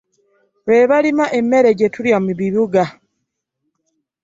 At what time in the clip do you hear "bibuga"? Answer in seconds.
2.39-2.83